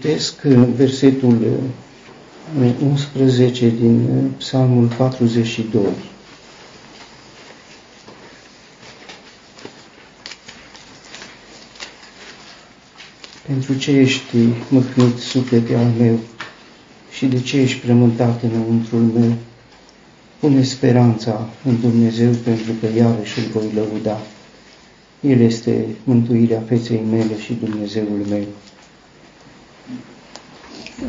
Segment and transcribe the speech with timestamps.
[0.00, 1.46] Citesc uh, versetul
[2.82, 5.82] 11 uh, din uh, Psalmul 42.
[13.46, 14.36] Pentru ce ești
[14.68, 16.18] mâhnit suflete al meu
[17.10, 19.32] și de ce ești premântat înăuntrul meu?
[20.38, 24.20] Pune speranța în Dumnezeu pentru că iarăși îl voi lăuda.
[25.20, 28.44] El este mântuirea feței mele și Dumnezeul meu.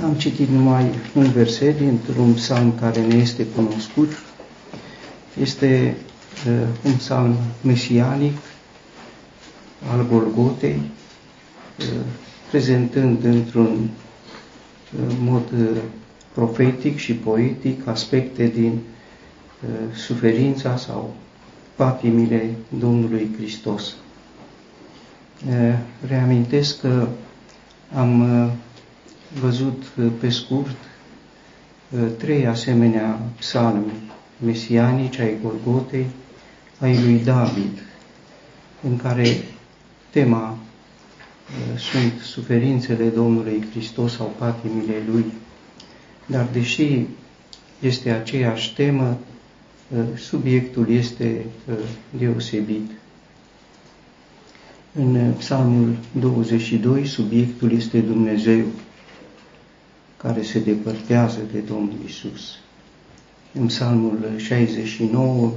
[0.03, 0.85] Am citit numai
[1.15, 4.11] un verset dintr-un psalm care ne este cunoscut.
[5.41, 5.97] Este
[6.47, 8.37] uh, un psalm mesianic
[9.91, 10.81] al Golgotei,
[11.79, 11.85] uh,
[12.49, 13.89] prezentând într-un
[15.07, 15.77] uh, mod uh,
[16.33, 21.15] profetic și poetic aspecte din uh, suferința sau
[21.75, 23.93] patimile Domnului Hristos.
[25.49, 25.77] Uh,
[26.07, 27.07] reamintesc că
[27.95, 28.51] am uh,
[29.39, 30.75] văzut uh, pe scurt
[31.89, 33.91] uh, trei asemenea psalmi
[34.37, 36.05] mesianici ai Golgotei,
[36.79, 37.83] ai lui David,
[38.81, 39.43] în care
[40.09, 45.25] tema uh, sunt suferințele Domnului Hristos sau patimile Lui.
[46.25, 47.05] Dar deși
[47.79, 49.17] este aceeași temă,
[50.15, 51.45] subiectul este
[52.17, 52.91] deosebit.
[54.93, 58.63] În Psalmul 22, subiectul este Dumnezeu
[60.21, 62.59] care se depărtează de Domnul Isus.
[63.53, 65.51] În Psalmul 69,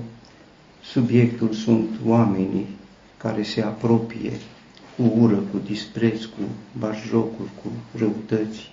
[0.83, 2.67] subiectul sunt oamenii
[3.17, 4.33] care se apropie
[4.97, 6.41] cu ură, cu dispreț, cu
[6.79, 8.71] barjocuri, cu răutăți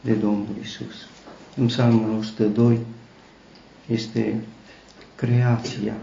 [0.00, 1.08] de Domnul Isus.
[1.56, 2.78] În Psalmul 102
[3.86, 4.34] este
[5.14, 5.94] creația.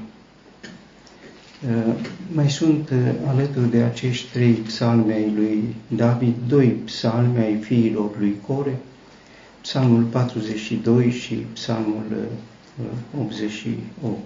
[2.34, 2.89] Mai sunt
[3.28, 8.80] alături de acești trei psalmi ai lui David, doi psalmi ai fiilor lui Core,
[9.64, 12.28] Psalmul 42 și Psalmul
[13.19, 13.80] 88.
[14.02, 14.17] Uh,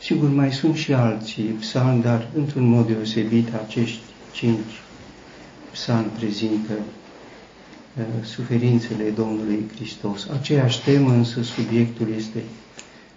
[0.00, 4.00] Sigur, mai sunt și alții psalmi, dar într-un mod deosebit acești
[4.32, 4.82] cinci
[5.70, 10.26] psalmi prezintă uh, suferințele Domnului Hristos.
[10.28, 12.42] Aceeași temă, însă subiectul este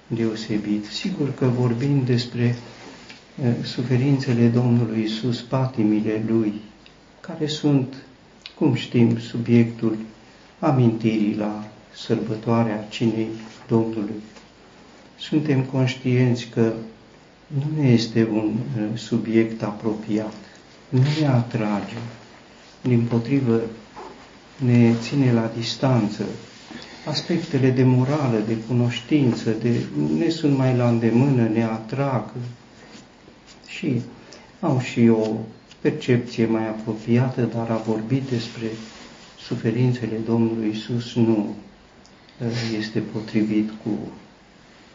[0.07, 0.85] deosebit.
[0.85, 2.55] Sigur că vorbim despre
[3.43, 6.53] uh, suferințele Domnului Isus, patimile Lui,
[7.19, 7.93] care sunt,
[8.57, 9.97] cum știm, subiectul
[10.63, 11.63] amintirii la
[11.95, 13.27] sărbătoarea cinei
[13.67, 14.21] Domnului.
[15.19, 16.73] Suntem conștienți că
[17.47, 20.33] nu ne este un uh, subiect apropiat,
[20.89, 21.97] nu ne atrage,
[22.81, 23.61] din potrivă
[24.65, 26.23] ne ține la distanță.
[27.07, 29.85] Aspectele de morală, de cunoștință, de,
[30.17, 32.23] ne sunt mai la îndemână, ne atrag
[33.67, 34.01] și
[34.59, 35.27] au și o
[35.81, 38.67] percepție mai apropiată, dar a vorbit despre
[39.47, 41.55] suferințele Domnului Isus nu
[42.41, 43.89] uh, este potrivit cu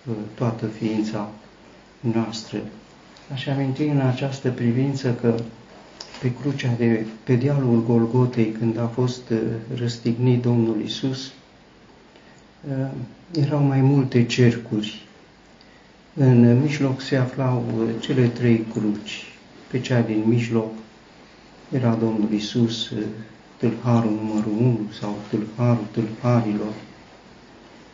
[0.08, 1.30] uh, toată ființa
[2.00, 2.58] noastră.
[3.32, 5.34] Aș aminti în această privință că
[6.20, 9.38] pe crucea de pe dealul Golgotei, când a fost uh,
[9.74, 11.32] răstignit Domnul Isus,
[13.32, 15.06] erau mai multe cercuri.
[16.14, 17.64] În mijloc se aflau
[18.00, 19.24] cele trei cruci.
[19.70, 20.72] Pe cea din mijloc
[21.72, 22.92] era Domnul Isus
[23.58, 26.72] tâlharul numărul 1 sau tâlharul tâlharilor,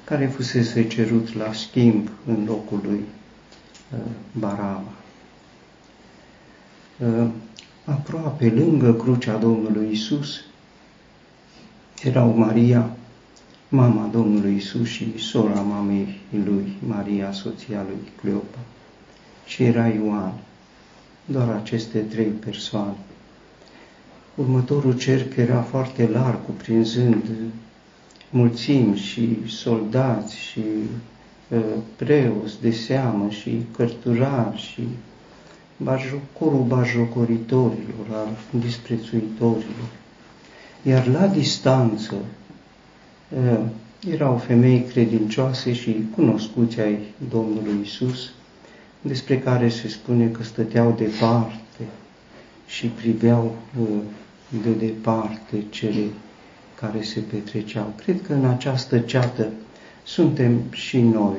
[0.04, 3.00] care fusese cerut la schimb în locul lui
[3.92, 3.98] uh,
[4.32, 4.92] Baraba.
[6.98, 7.28] Uh,
[7.84, 10.40] aproape lângă crucea Domnului Isus
[12.02, 12.96] erau Maria,
[13.68, 18.58] mama Domnului Isus și sora mamei lui, Maria, soția lui Cleopa,
[19.46, 20.32] și era Ioan,
[21.24, 22.96] doar aceste trei persoane.
[24.34, 27.24] Următorul cerc era foarte larg, cuprinzând
[28.30, 30.60] mulțimi și soldați și
[31.48, 31.60] uh,
[31.96, 34.82] preoți de seamă și cărturari și
[36.38, 39.88] corul bajocoritorilor, al disprețuitorilor.
[40.82, 42.14] Iar la distanță
[43.28, 43.60] uh,
[44.10, 46.98] erau femei credincioase și cunoscuți ai
[47.30, 48.30] Domnului Isus,
[49.00, 51.84] despre care se spune că stăteau departe
[52.66, 53.86] și priveau uh,
[54.62, 56.04] de departe cele
[56.80, 57.92] care se petreceau.
[58.04, 59.48] Cred că în această ceată
[60.04, 61.38] suntem și noi.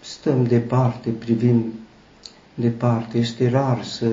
[0.00, 1.72] Stăm departe, privim
[2.54, 3.18] departe.
[3.18, 4.06] Este rar să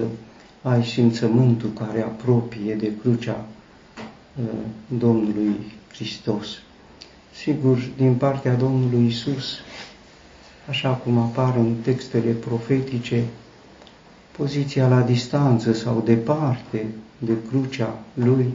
[0.62, 3.46] ai simțământul care apropie de crucea
[4.40, 4.46] uh,
[4.98, 5.56] Domnului
[5.94, 6.48] Hristos.
[7.34, 9.58] Sigur, din partea Domnului Isus,
[10.70, 13.24] așa cum apar în textele profetice,
[14.38, 16.86] poziția la distanță sau departe
[17.20, 18.54] de crucea lui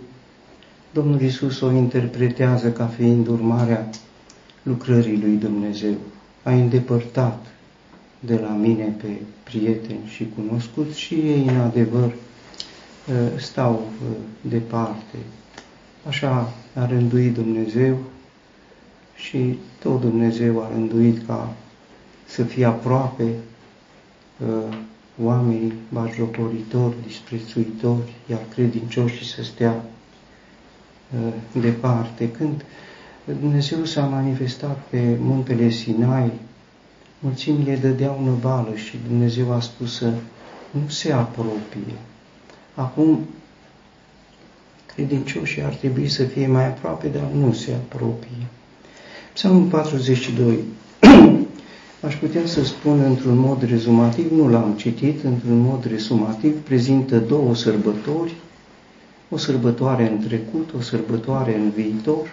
[0.94, 3.88] Domnul Isus o interpretează ca fiind urmarea
[4.62, 5.94] lucrării lui Dumnezeu.
[6.42, 7.46] A îndepărtat
[8.20, 9.06] de la mine pe
[9.42, 12.12] prieteni și cunoscuți și ei, în adevăr,
[13.34, 15.16] ă, stau ă, departe.
[16.08, 17.98] Așa a rânduit Dumnezeu
[19.14, 21.52] și tot Dumnezeu a rânduit ca
[22.26, 24.76] să fie aproape uh,
[25.22, 29.84] oamenii bajocoritori, disprețuitori, iar credincioșii să stea
[31.24, 32.30] uh, departe.
[32.30, 32.64] Când
[33.24, 36.32] Dumnezeu s-a manifestat pe muntele Sinai,
[37.18, 40.12] mulțimile dădeau năvală și Dumnezeu a spus să
[40.70, 41.94] nu se apropie.
[42.74, 43.26] Acum,
[44.94, 48.46] credincioșii ar trebui să fie mai aproape, dar nu se apropie.
[49.32, 50.58] Psalmul 42.
[52.04, 57.54] Aș putea să spun într-un mod rezumativ, nu l-am citit, într-un mod rezumativ, prezintă două
[57.54, 58.34] sărbători,
[59.30, 62.32] o sărbătoare în trecut, o sărbătoare în viitor,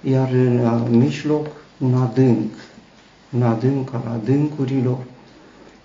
[0.00, 1.46] iar în mijloc
[1.78, 2.52] un adânc,
[3.34, 4.98] un adânc al adâncurilor,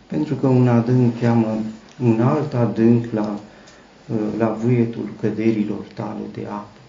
[0.08, 1.58] pentru că un adânc cheamă
[2.04, 3.40] un alt adânc la,
[4.38, 6.80] la vuietul căderilor tale de apă.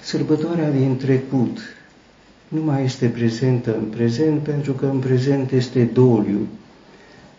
[0.00, 1.58] Sărbătoarea din trecut
[2.48, 6.46] nu mai este prezentă în prezent pentru că în prezent este doliu,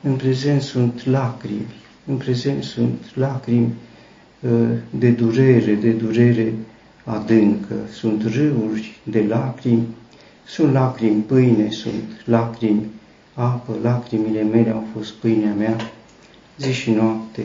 [0.01, 1.74] în prezent sunt lacrimi,
[2.06, 3.74] în prezent sunt lacrimi
[4.39, 6.54] uh, de durere, de durere
[7.04, 9.88] adâncă, sunt râuri de lacrimi,
[10.45, 12.86] sunt lacrimi pâine, sunt lacrimi
[13.33, 15.75] apă, lacrimile mele au fost pâinea mea,
[16.57, 17.42] zi și noapte,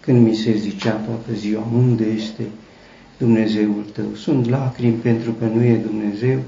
[0.00, 2.42] când mi se zicea toată ziua, unde este
[3.18, 4.14] Dumnezeul tău.
[4.14, 6.40] Sunt lacrimi pentru că nu e Dumnezeu,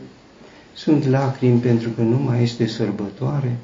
[0.74, 3.56] sunt lacrimi pentru că nu mai este sărbătoare,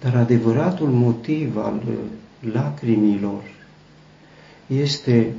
[0.00, 1.82] dar adevăratul motiv al
[2.52, 3.42] lacrimilor
[4.66, 5.32] este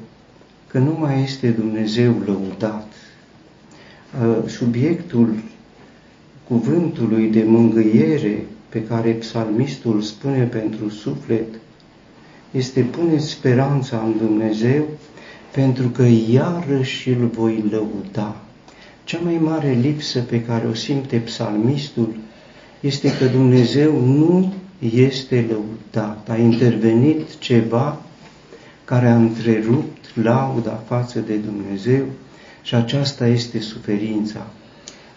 [0.68, 2.94] că nu mai este Dumnezeu lăudat.
[4.46, 5.36] Subiectul
[6.48, 11.48] cuvântului de mângâiere pe care psalmistul spune pentru suflet
[12.52, 14.84] este puneți speranța în Dumnezeu
[15.58, 18.36] pentru că iarăși îl voi lăuda.
[19.04, 22.16] Cea mai mare lipsă pe care o simte psalmistul
[22.80, 24.54] este că Dumnezeu nu
[24.96, 26.30] este lăudat.
[26.30, 28.02] A intervenit ceva
[28.86, 32.06] care a întrerupt lauda față de Dumnezeu
[32.62, 34.48] și aceasta este suferința.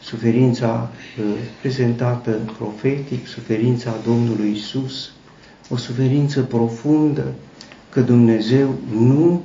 [0.02, 1.24] Suferința uh,
[1.60, 5.12] prezentată profetic, suferința Domnului Isus,
[5.68, 7.32] o suferință profundă
[7.90, 9.42] că Dumnezeu nu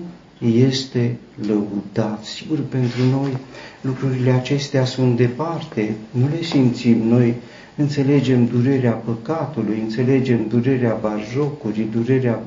[0.48, 2.24] este lăudat.
[2.24, 3.38] Sigur, pentru noi
[3.82, 7.34] lucrurile acestea sunt departe, nu le simțim noi,
[7.76, 12.44] înțelegem durerea păcatului, înțelegem durerea barjocurii, durerea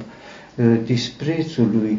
[0.54, 1.98] uh, disprețului,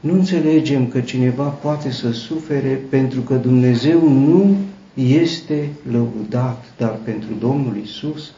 [0.00, 4.56] nu înțelegem că cineva poate să sufere pentru că Dumnezeu nu
[4.94, 8.32] este lăudat, dar pentru Domnul Isus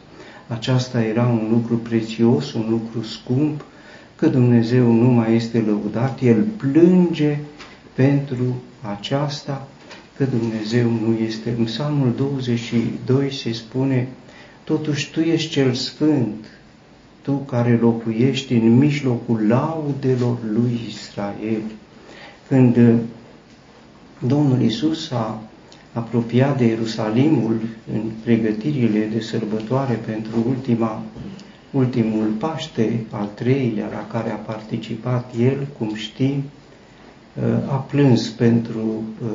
[0.49, 3.65] aceasta era un lucru prețios, un lucru scump,
[4.23, 7.39] că Dumnezeu nu mai este lăudat, El plânge
[7.95, 9.69] pentru aceasta,
[10.17, 11.55] că Dumnezeu nu este.
[11.59, 14.09] În Psalmul 22 se spune,
[14.65, 16.45] totuși Tu ești cel sfânt,
[17.23, 21.63] Tu care locuiești în mijlocul laudelor lui Israel.
[22.49, 22.79] Când
[24.27, 25.43] Domnul Isus a
[25.93, 27.61] apropiat de Ierusalimul
[27.93, 31.03] în pregătirile de sărbătoare pentru ultima
[31.73, 36.43] ultimul Paște, al treilea la care a participat el, cum știm,
[37.35, 39.29] uh, a plâns pentru uh,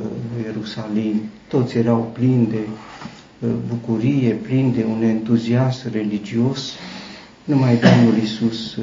[0.44, 1.20] Ierusalim.
[1.48, 2.58] Toți erau plini de
[3.38, 6.72] uh, bucurie, plini de un entuziasm religios.
[7.44, 8.78] Numai Domnul Iisus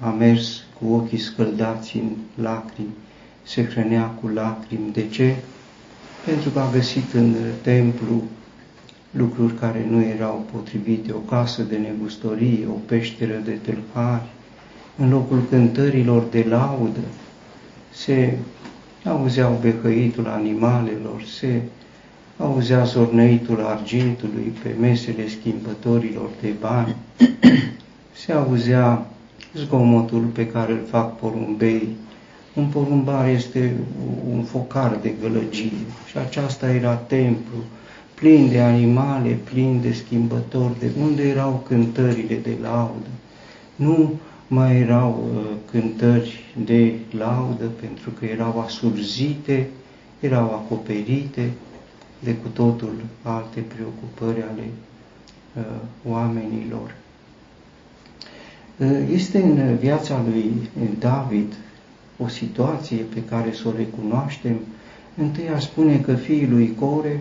[0.00, 2.10] a mers cu ochii scăldați în
[2.42, 2.94] lacrimi,
[3.42, 4.92] se hrănea cu lacrimi.
[4.92, 5.34] De ce?
[6.24, 8.22] Pentru că a găsit în templu
[9.16, 14.26] lucruri care nu erau potrivite, o casă de negustorie, o peșteră de tâlhari,
[14.98, 17.00] în locul cântărilor de laudă,
[17.92, 18.38] se
[19.04, 21.62] auzeau behăitul animalelor, se
[22.36, 26.96] auzea zornăitul argintului pe mesele schimbătorilor de bani,
[28.24, 29.06] se auzea
[29.54, 31.88] zgomotul pe care îl fac porumbei.
[32.54, 33.72] Un porumbar este
[34.30, 37.56] un focar de gălăgie și aceasta era templu
[38.20, 43.08] plin de animale, plin de schimbători, de unde erau cântările de laudă.
[43.76, 44.12] Nu
[44.48, 49.68] mai erau uh, cântări de laudă pentru că erau asurzite,
[50.20, 51.50] erau acoperite
[52.18, 54.68] de cu totul alte preocupări ale
[55.56, 55.62] uh,
[56.08, 56.94] oamenilor.
[58.76, 60.52] Uh, este în viața lui
[60.98, 61.54] David
[62.18, 64.58] o situație pe care să o recunoaștem,
[65.16, 67.20] întâi a spune că fiul lui Core,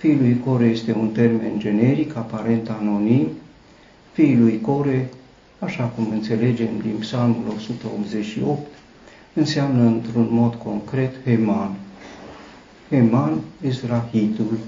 [0.00, 3.26] fiul lui Core este un termen generic, aparent anonim,
[4.12, 5.10] fiul lui Core,
[5.58, 8.66] așa cum înțelegem din Psalmul 188,
[9.34, 11.74] înseamnă într-un mod concret Heman.
[12.90, 14.58] Heman, Ezrahitul,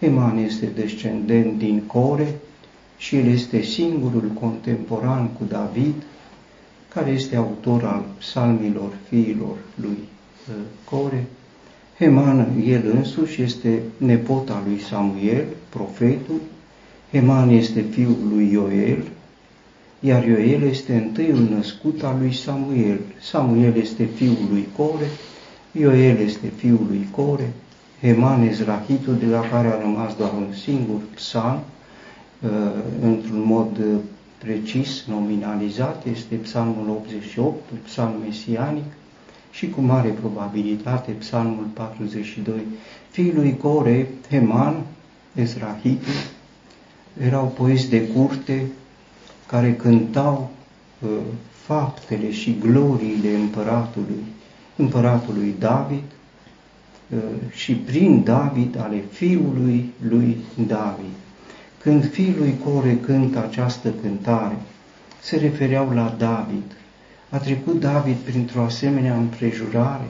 [0.00, 2.34] Heman este descendent din Core
[2.96, 5.94] și el este singurul contemporan cu David,
[6.88, 9.98] care este autor al psalmilor fiilor lui
[10.48, 11.26] uh, Core.
[12.02, 16.40] Heman, el însuși, este nepot al lui Samuel, profetul.
[17.12, 19.02] Heman este fiul lui Ioel,
[20.00, 23.00] iar Ioel este întâiul născut al lui Samuel.
[23.20, 25.06] Samuel este fiul lui Core,
[25.72, 27.52] Ioel este fiul lui Core,
[28.00, 31.60] Heman Ezrahitul, de la care a rămas doar un singur psalm,
[32.40, 32.50] uh,
[33.02, 33.98] într-un mod uh,
[34.38, 38.92] precis, nominalizat, este psalmul 88, psalm mesianic,
[39.52, 42.54] și cu mare probabilitate psalmul 42.
[43.10, 44.82] Fiul lui Core, Heman,
[45.34, 46.12] Ezrahitul,
[47.20, 48.66] erau poeți de curte
[49.46, 50.50] care cântau
[51.00, 51.10] uh,
[51.50, 54.24] faptele și gloriile împăratului,
[54.76, 56.02] împăratului David
[57.10, 57.18] uh,
[57.50, 61.14] și prin David ale fiului lui David.
[61.78, 64.56] Când fiul lui Core cântă această cântare,
[65.20, 66.76] se refereau la David.
[67.32, 70.08] A trecut David printr-o asemenea împrejurare,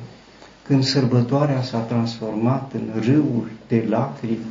[0.63, 4.47] când sărbătoarea s-a transformat în râuri de lacrimi,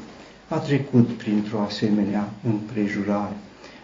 [0.47, 3.35] a trecut printr-o asemenea împrejurare.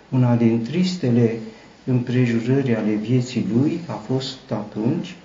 [0.10, 1.38] Una din tristele
[1.86, 5.16] împrejurări ale vieții lui a fost atunci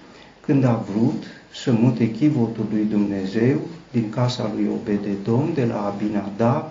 [0.41, 6.71] când a vrut să mute chivotul lui Dumnezeu din casa lui Obededom de la Abinadab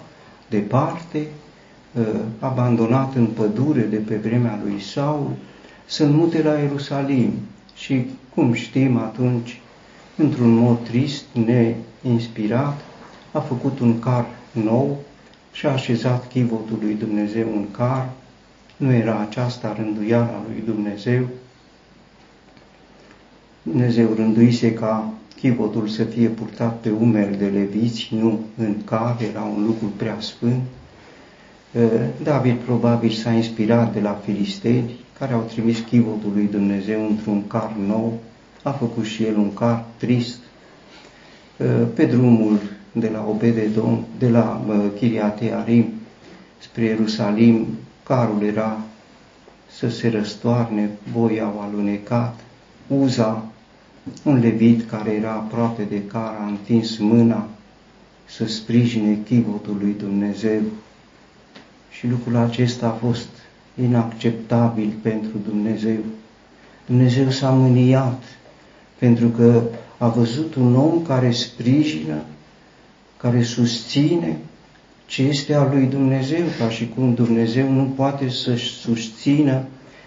[0.49, 1.27] departe,
[1.99, 2.05] ă,
[2.39, 5.31] abandonat în pădure de pe vremea lui Saul,
[5.91, 7.33] să-l mute la Ierusalim.
[7.75, 9.61] Și, cum știm atunci,
[10.15, 11.23] într-un mod trist,
[12.01, 12.81] neinspirat,
[13.31, 14.99] a făcut un car nou
[15.51, 18.09] și a așezat chivotul lui Dumnezeu în car.
[18.77, 21.27] Nu era aceasta rânduiala lui Dumnezeu.
[23.63, 29.41] Dumnezeu rânduise ca chivotul să fie purtat pe umeri de leviți, nu în car, era
[29.41, 30.61] un lucru prea sfânt.
[32.23, 34.91] David probabil s-a inspirat de la filisteni,
[35.21, 38.19] care au trimis chivotul lui Dumnezeu într-un car nou,
[38.63, 40.37] a făcut și el un car trist.
[41.93, 42.59] Pe drumul
[42.91, 45.85] de la Obededom, de la Chiriate Arim
[46.57, 47.67] spre Ierusalim,
[48.03, 48.81] carul era
[49.71, 52.39] să se răstoarne, boii au alunecat,
[52.87, 53.45] Uza
[54.23, 57.47] un levit care era aproape de car a întins mâna
[58.25, 60.61] să sprijine chivotul lui Dumnezeu
[61.89, 63.27] și lucrul acesta a fost
[63.81, 65.97] inacceptabil pentru Dumnezeu.
[66.85, 68.23] Dumnezeu s-a mâniat
[68.97, 69.61] pentru că
[69.97, 72.21] a văzut un om care sprijină,
[73.17, 74.37] care susține
[75.05, 79.63] ce este al lui Dumnezeu, ca și cum Dumnezeu nu poate să-și susțină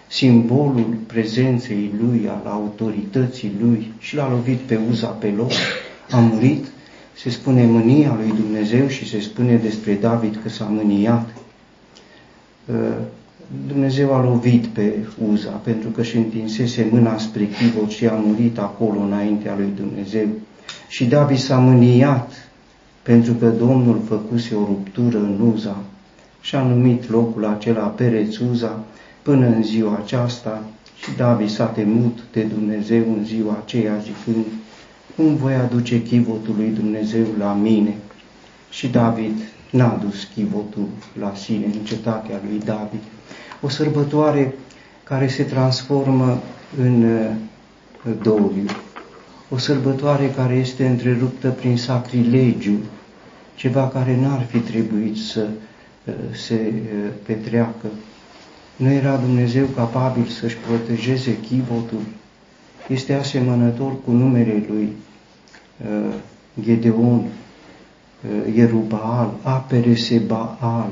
[0.07, 5.51] simbolul prezenței lui, al autorității lui și l-a lovit pe uza pe loc,
[6.11, 6.65] a murit,
[7.17, 11.29] se spune mânia lui Dumnezeu și se spune despre David că s-a mâniat.
[13.45, 14.93] Uh, Dumnezeu a lovit pe
[15.31, 20.27] Uza pentru că și întinsese mâna spre chivot și a murit acolo înaintea lui Dumnezeu.
[20.87, 22.49] Și David s-a mâniat
[23.01, 25.77] pentru că Domnul făcuse o ruptură în Uza
[26.41, 28.83] și a numit locul acela Pereț Uza
[29.21, 30.63] până în ziua aceasta
[31.01, 34.45] și David s-a temut de Dumnezeu în ziua aceea zicând,
[35.15, 37.95] cum voi aduce chivotul lui Dumnezeu la mine?
[38.69, 39.37] Și David
[39.69, 40.87] n-a dus chivotul
[41.19, 43.01] la sine în cetatea lui David.
[43.61, 44.55] O sărbătoare
[45.03, 46.41] care se transformă
[46.81, 47.31] în uh,
[48.21, 48.65] doliu,
[49.49, 52.77] o sărbătoare care este întreruptă prin sacrilegiu,
[53.55, 55.47] ceva care n-ar fi trebuit să
[56.05, 57.87] uh, se uh, petreacă
[58.75, 62.01] nu era Dumnezeu capabil să-și protejeze chivotul?
[62.87, 64.93] Este asemănător cu numele lui
[65.85, 66.13] uh,
[66.61, 70.89] Gedeon, uh, Ierubaal, Aperese Baal.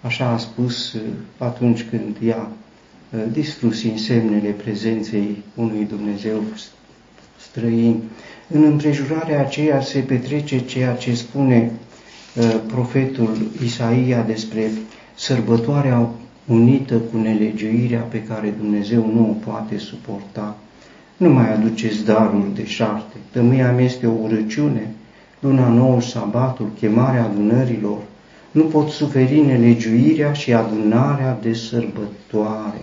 [0.00, 1.00] Așa a spus uh,
[1.38, 2.48] atunci când i-a
[3.10, 6.42] uh, distrus insemnele prezenței unui Dumnezeu
[7.40, 8.02] străin.
[8.48, 11.70] În împrejurarea aceea se petrece ceea ce spune
[12.36, 14.70] uh, profetul Isaia despre
[15.14, 16.08] sărbătoarea
[16.46, 20.56] unită cu nelegiuirea pe care Dumnezeu nu o poate suporta.
[21.16, 23.16] Nu mai aduceți daruri de șarte.
[23.30, 24.90] Tămâia mea este o urăciune,
[25.40, 27.98] luna nouă, sabatul, chemarea adunărilor.
[28.50, 32.80] Nu pot suferi nelegiuirea și adunarea de sărbătoare.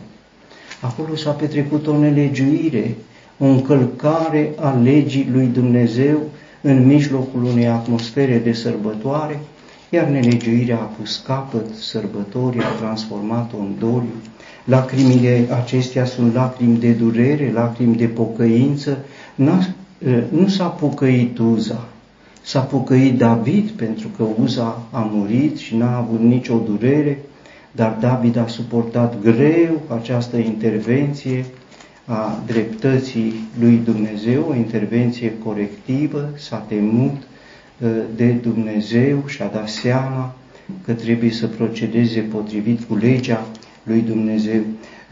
[0.81, 2.95] Acolo s-a petrecut o nelegiuire
[3.38, 6.19] o încălcare a legii lui Dumnezeu
[6.62, 9.39] în mijlocul unei atmosfere de sărbătoare,
[9.89, 14.15] iar nelegiuirea a pus capăt sărbătorii, a transformat-o în doliu.
[14.63, 18.98] Lacrimile acestea sunt lacrimi de durere, lacrimi de pocăință.
[20.29, 21.88] Nu s-a pocăit Uza,
[22.45, 27.19] s-a pocăit David pentru că Uza a murit și n-a avut nicio durere,
[27.71, 31.45] dar David a suportat greu această intervenție
[32.05, 37.15] a dreptății lui Dumnezeu, o intervenție corectivă, s-a temut
[37.83, 40.35] ă, de Dumnezeu și a dat seama
[40.85, 43.45] că trebuie să procedeze potrivit cu legea
[43.83, 44.61] lui Dumnezeu.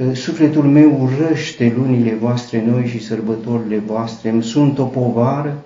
[0.09, 5.63] Ă, sufletul meu urăște lunile voastre noi și sărbătorile voastre, îmi sunt o povară,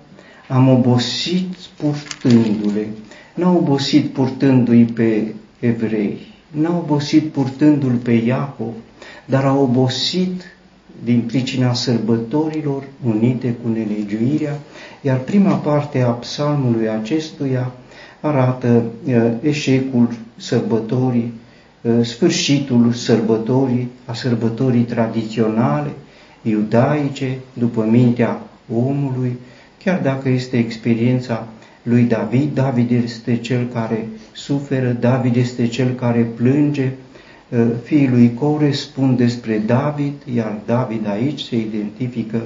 [0.47, 2.87] am obosit purtându-le.
[3.35, 6.17] N-a obosit purtându-i pe evrei,
[6.51, 8.73] n-a obosit purtându-l pe Iacov,
[9.25, 10.41] dar a obosit
[11.03, 14.59] din pricina sărbătorilor unite cu nelegiuirea,
[15.01, 17.71] iar prima parte a psalmului acestuia
[18.21, 21.33] arată uh, eșecul sărbătorii,
[21.81, 25.91] uh, sfârșitul sărbătorii, a sărbătorii tradiționale,
[26.41, 28.41] iudaice, după mintea
[28.73, 29.37] omului,
[29.83, 31.47] chiar dacă este experiența
[31.83, 36.91] lui David, David este cel care suferă, David este cel care plânge,
[37.49, 42.41] Uh, fiii lui Core spun despre David, iar David aici se identifică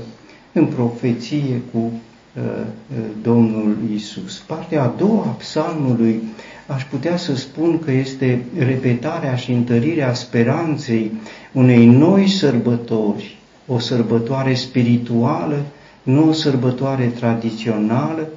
[0.52, 4.38] în profeție cu uh, uh, Domnul Isus.
[4.38, 6.22] Partea a doua a psalmului
[6.68, 11.12] aș putea să spun că este repetarea și întărirea speranței
[11.52, 15.66] unei noi sărbători, o sărbătoare spirituală,
[16.04, 18.28] nu o sărbătoare tradițională,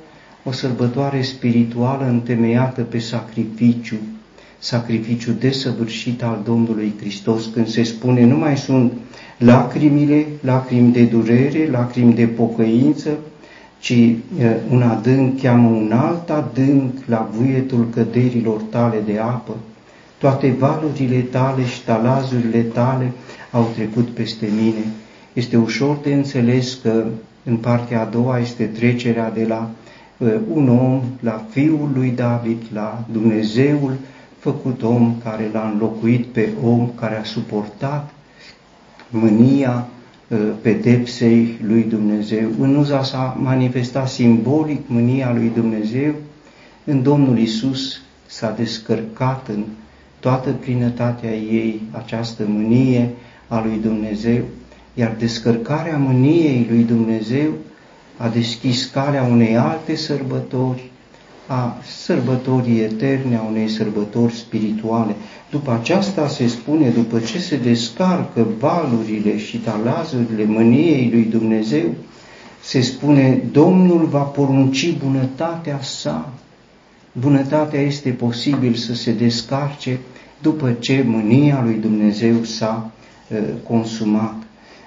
[0.45, 3.97] o sărbătoare spirituală întemeiată pe sacrificiu,
[4.59, 8.93] sacrificiu desăvârșit al Domnului Hristos, când se spune nu mai sunt
[9.39, 13.11] lacrimile, lacrimi de durere, lacrimi de pocăință,
[13.79, 13.95] ci
[14.71, 19.57] un adânc cheamă un alt adânc la vuietul căderilor tale de apă.
[20.19, 23.13] Toate valurile tale și talazurile tale
[23.51, 24.85] au trecut peste mine.
[25.33, 27.05] Este ușor de înțeles că
[27.45, 29.71] în partea a doua este trecerea de la
[30.49, 33.97] un om la fiul lui David, la Dumnezeul
[34.39, 38.11] făcut om care l-a înlocuit pe om care a suportat
[39.11, 39.87] mânia
[40.31, 42.49] ă, pedepsei lui Dumnezeu.
[42.59, 46.15] În uza s-a manifestat simbolic mânia lui Dumnezeu,
[46.85, 49.65] în Domnul Isus s-a descărcat în
[50.21, 53.11] toată plinătatea ei această mânie
[53.49, 54.43] a lui Dumnezeu,
[54.95, 57.53] iar descărcarea mâniei lui Dumnezeu
[58.17, 60.91] a deschis calea unei alte sărbători,
[61.47, 65.15] a sărbătorii eterne, a unei sărbători spirituale.
[65.51, 71.95] După aceasta se spune, după ce se descarcă valurile și talazurile mâniei lui Dumnezeu,
[72.63, 76.33] se spune, Domnul va porunci bunătatea sa.
[77.13, 79.99] Bunătatea este posibil să se descarce
[80.43, 82.91] după ce mânia lui Dumnezeu s-a
[83.31, 84.44] uh, consumat.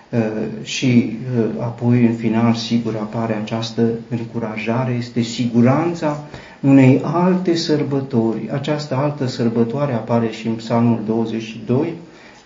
[0.10, 0.20] Uh,
[0.63, 6.24] și uh, apoi în final sigur apare această încurajare, este siguranța
[6.60, 8.50] unei alte sărbători.
[8.52, 11.93] Această altă sărbătoare apare și în Psalmul 22,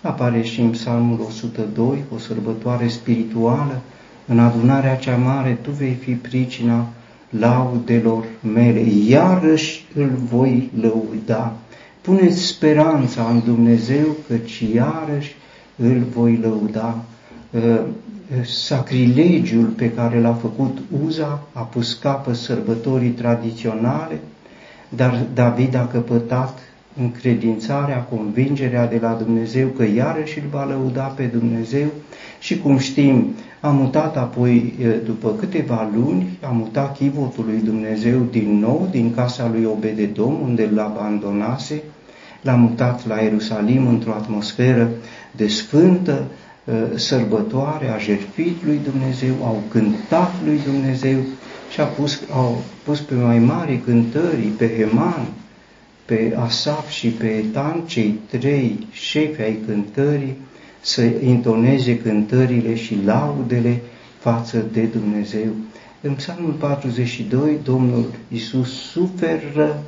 [0.00, 3.80] apare și în Psalmul 102, o sărbătoare spirituală.
[4.26, 6.86] În adunarea cea mare tu vei fi pricina
[7.28, 11.52] laudelor mele, iarăși îl voi lăuda.
[12.00, 15.34] Puneți speranța în Dumnezeu, căci iarăși
[15.76, 17.04] îl voi lăuda.
[17.52, 17.80] Uh,
[18.44, 24.20] sacrilegiul pe care l-a făcut Uza a pus capă sărbătorii tradiționale,
[24.88, 26.58] dar David a căpătat
[27.00, 31.86] încredințarea, convingerea de la Dumnezeu că iarăși îl va lăuda pe Dumnezeu
[32.40, 38.58] și cum știm, a mutat apoi, după câteva luni, a mutat chivotul lui Dumnezeu din
[38.58, 41.82] nou din casa lui Obededom, unde îl abandonase,
[42.40, 44.90] l-a mutat la Ierusalim într-o atmosferă
[45.30, 46.51] de sfântă Uh,
[46.94, 51.18] sărbătoare, a jertfit lui Dumnezeu, au cântat lui Dumnezeu
[51.72, 55.26] și a pus, au pus pe mai mari cântării, pe Heman,
[56.04, 60.36] pe Asaf și pe Etan, cei trei șefi ai cântării,
[60.80, 63.80] să intoneze cântările și laudele
[64.18, 65.48] față de Dumnezeu.
[66.00, 69.82] În Psalmul 42, Domnul Isus suferă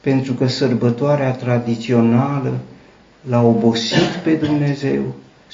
[0.00, 2.58] pentru că sărbătoarea tradițională
[3.28, 5.02] l-a obosit pe Dumnezeu,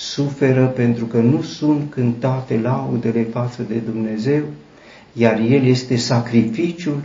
[0.03, 4.43] suferă pentru că nu sunt cântate laudele față de Dumnezeu,
[5.13, 7.03] iar El este sacrificiul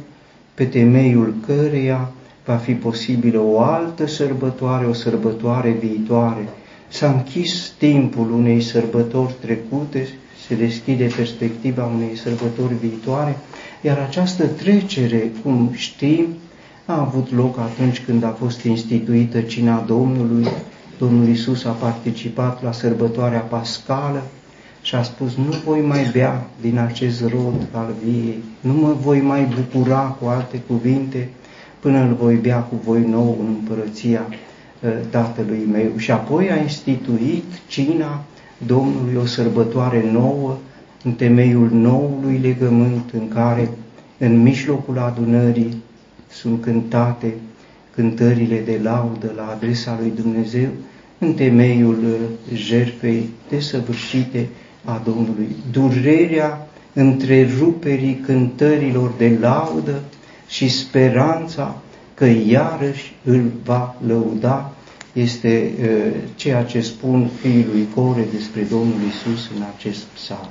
[0.53, 2.11] pe temeiul căreia
[2.45, 6.47] va fi posibilă o altă sărbătoare, o sărbătoare viitoare.
[6.87, 10.07] S-a închis timpul unei sărbători trecute,
[10.47, 13.37] se deschide perspectiva unei sărbători viitoare,
[13.81, 16.25] iar această trecere, cum știm,
[16.85, 20.47] a avut loc atunci când a fost instituită cina Domnului,
[20.97, 24.23] Domnul Isus a participat la sărbătoarea pascală
[24.81, 29.21] și a spus, nu voi mai bea din acest rod al viei, nu mă voi
[29.21, 31.29] mai bucura cu alte cuvinte
[31.79, 35.97] până îl voi bea cu voi nou în împărăția uh, Tatălui meu.
[35.97, 38.23] Și apoi a instituit cina
[38.65, 40.57] Domnului o sărbătoare nouă,
[41.03, 43.69] în temeiul noului legământ în care
[44.17, 45.83] în mijlocul adunării
[46.29, 47.33] sunt cântate
[47.95, 50.69] cântările de laudă la adresa lui Dumnezeu
[51.19, 54.47] în temeiul uh, jertfei desăvârșite
[54.83, 55.55] a Domnului.
[55.71, 60.01] Durerea întreruperii cântărilor de laudă
[60.47, 61.81] și speranța
[62.13, 64.73] că iarăși îl va lăuda
[65.13, 70.49] este uh, ceea ce spun fiii lui Core despre Domnul Isus în acest psalm.